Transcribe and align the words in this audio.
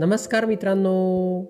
नमस्कार 0.00 0.44
मित्रांनो. 0.44 1.40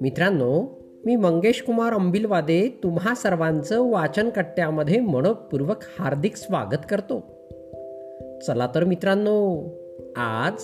मित्रांनो 0.00 0.80
मी 1.04 1.16
मंगेश 1.16 1.62
कुमार 1.62 1.92
अंबिलवादे 1.92 2.80
तुम्हा 2.82 3.14
सर्वांचं 3.14 3.90
वाचन 3.90 4.30
कट्ट्यामध्ये 4.30 5.00
मनपूर्वक 5.00 5.76
हार्दिक 5.98 6.36
स्वागत 6.36 6.86
करतो. 6.90 7.18
चला 8.46 8.68
तर 8.74 8.84
मित्रांनो 8.84 9.68
आज 10.16 10.62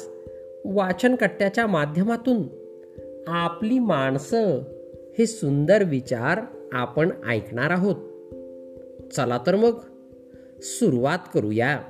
वाचन 0.64 1.14
कट्ट्याच्या 1.14 1.66
माध्यमातून 1.66 2.43
आपली 3.27 3.79
माणसं 3.79 4.59
हे 5.18 5.27
सुंदर 5.27 5.82
विचार 5.82 6.41
आपण 6.73 7.11
ऐकणार 7.29 7.70
आहोत. 7.70 7.96
चला 9.12 9.38
तर 9.46 9.57
मग 9.57 9.73
सुरुवात 10.61 11.18
करूया. 11.34 11.80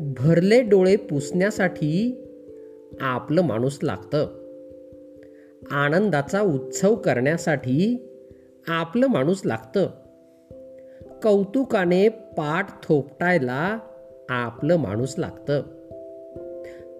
भरले 0.00 0.62
डोळे 0.62 0.96
पुसण्यासाठी 0.96 2.24
आपलं 3.00 3.42
माणूस 3.42 3.78
लागतं. 3.82 4.40
आनंदाचा 5.70 6.40
उत्सव 6.40 6.94
करण्यासाठी 6.94 8.08
आपलं 8.68 9.06
माणूस 9.06 9.42
लागतं. 9.44 9.90
कौतुकाने 11.22 12.08
पाठ 12.08 12.88
थोपटायला 12.88 13.78
आपलं 14.28 14.76
माणूस 14.76 15.14
लागतं. 15.18 15.62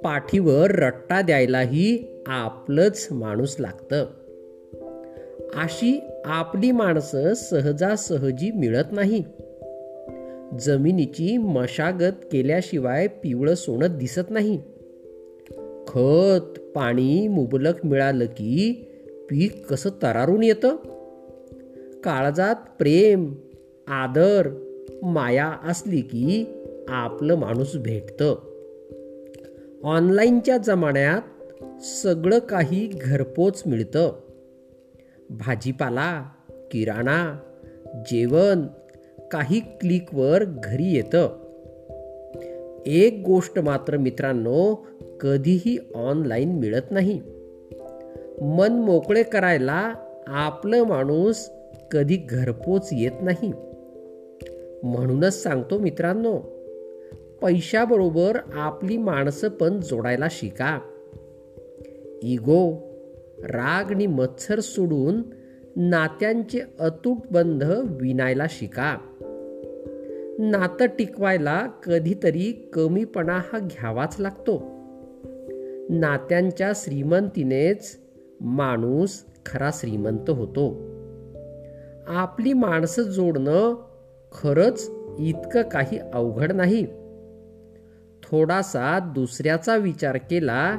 पाठीवर 0.05 0.71
रट्टा 0.71 1.21
द्यायलाही 1.21 2.23
आपलंच 2.27 3.09
माणूस 3.11 3.57
लागतं. 3.59 4.07
अशी 5.55 6.01
आपली 6.25 6.73
माणसं 6.73 7.35
सहजासहजी 7.35 8.51
मिळत 8.51 8.93
नाही. 8.93 9.25
जमिनीची 10.63 11.37
मशागत 11.37 12.13
केल्याशिवाय 12.33 13.07
पिवळं 13.07 13.55
सोनं 13.55 13.99
दिसत 13.99 14.31
नाही. 14.31 14.63
खत 15.89 16.61
पाणी 16.75 17.29
मुबलक 17.29 17.87
मिळालं 17.87 18.25
की 18.25 18.87
पीक 19.31 19.67
कसं 19.67 19.91
तरारून 20.03 20.43
येतं? 20.43 20.77
काळजात 22.05 22.55
प्रेम 22.79 23.35
आदर 23.89 24.49
माया 25.03 25.57
असली 25.65 26.01
की 26.01 26.45
आपलं 26.89 27.35
माणूस 27.35 27.77
भेटतं. 27.77 28.35
ऑनलाईनच्या 29.83 30.57
जमान्यात 30.57 31.23
सगळं 31.83 32.39
काही 32.39 32.87
घरपोच 32.87 33.63
मिळतं. 33.67 34.13
भाजीपाला 35.31 36.25
किराणा 36.71 37.39
जेवण 38.11 38.67
काही 39.31 39.61
क्लिकवर 39.61 40.45
घरी 40.45 40.95
येतं. 40.95 41.29
एक 42.87 43.23
गोष्ट 43.27 43.59
मात्र 43.59 43.97
मित्रांनो 43.97 44.87
कधीही 45.21 45.79
ऑनलाईन 45.95 46.59
मिळत 46.59 46.91
नाही. 46.91 47.21
मन 48.43 48.73
मोकळे 48.73 49.23
करायला 49.23 49.95
आपलं 50.27 50.85
माणूस 50.85 51.51
कधी 51.91 52.17
घरपोच 52.17 52.89
येत 52.93 53.23
नाही. 53.23 53.53
म्हणूनच 54.83 55.43
सांगतो 55.43 55.79
मित्रांनो 55.79 56.39
पैशाबरोबर 57.43 58.39
आपली 58.53 58.97
माणसं 58.97 59.49
पण 59.49 59.81
जोडायला 59.81 60.27
शिका. 60.31 60.79
इगो 62.23 62.91
राग 63.45 63.85
आणि 63.85 64.07
मत्सर 64.07 64.61
सोडून 64.61 65.23
नात्यांचे 65.77 66.61
अतूट 66.81 67.17
बंध 67.31 67.65
विणायला 67.85 68.47
शिका. 68.51 68.99
नातं 70.43 70.87
टिकवायला 70.87 71.67
कधीतरी 71.67 72.71
कमीपणा 72.73 73.33
हा 73.33 73.59
घ्यावाच 73.59 74.17
लागतो. 74.19 74.63
नात्यांच्या 75.91 76.73
श्रीमंतीनेच 76.75 77.99
माणूस 78.41 79.25
खरा 79.47 79.71
श्रीमंत 79.73 80.31
होतो. 80.31 80.71
आपली 82.07 82.53
माणसं 82.53 83.03
जोडणं 83.03 83.75
खरंच 84.33 84.91
इतकं 85.19 85.63
काही 85.63 85.99
अवघड 86.13 86.53
नाही. 86.53 86.87
थोडासा 88.23 88.99
दुसऱ्याचा 88.99 89.77
विचार 89.77 90.17
केला 90.17 90.77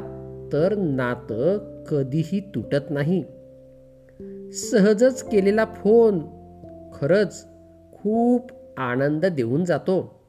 तर 0.54 0.76
नातं 0.76 1.58
कधीही 1.84 2.40
तुटत 2.40 2.90
नाही. 2.90 3.24
सहजच 4.52 5.24
केलेला 5.24 5.66
फोन 5.66 6.20
खरंच 6.94 7.48
खूप 7.92 8.61
आनंद 8.78 9.26
देऊन 9.26 9.64
जातो. 9.66 10.22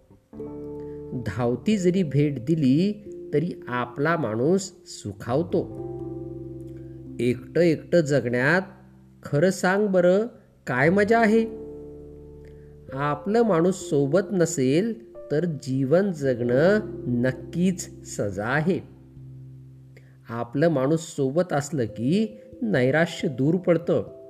धावती 1.26 1.76
जरी 1.76 2.02
भेट 2.02 2.44
दिली 2.44 3.08
तरी 3.34 3.52
आपला 3.68 4.16
माणूस 4.16 4.72
सुखावतो. 4.86 5.92
एकटं 7.20 7.60
एकटं 7.60 8.00
जगण्यात 8.00 8.62
खरं 9.22 9.50
सांग 9.50 9.86
बरं 9.86 10.26
काय 10.66 10.90
मजा 10.90 11.20
आहे? 11.20 11.46
आपलं 12.92 13.42
माणूस 13.42 13.74
सोबत 13.74 14.20
नसेल 14.32 15.14
तर 15.30 15.44
जीवन 15.44 16.12
जगणं 16.12 16.80
नक्कीच 17.06 18.06
सजा 18.18 18.46
आहे. 18.46 18.80
आपलं 20.28 20.68
माणूस 20.68 21.00
सोबत 21.00 21.52
असलं 21.52 21.84
की 21.84 22.40
नैराश्य 22.62 23.28
दूर 23.28 23.54
पडतं. 23.54 24.22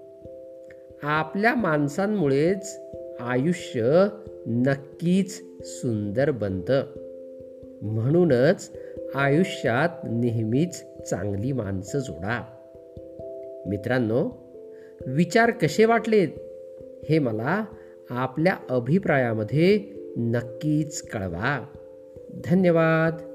आपल्या 1.03 1.55
माणसांमुळेच 1.55 2.81
आयुष्य 3.23 4.09
नक्कीच 4.47 5.43
सुंदर 5.61 6.31
बनतं. 6.31 6.83
म्हणूनच 7.83 8.73
आयुष्यात 9.15 9.89
नेहमीच 10.05 10.85
चांगली 11.11 11.53
माणसं 11.53 11.99
जोडा. 11.99 12.45
मित्रांनो 13.67 14.31
विचार 15.07 15.51
कसे 15.51 15.85
वाटलेत 15.85 16.29
हे 17.11 17.19
मला 17.19 17.65
आपल्या 18.11 18.57
अभिप्रायामध्ये 18.71 19.85
नक्कीच 20.17 21.03
कळवा. 21.03 21.67
धन्यवाद. 22.45 23.32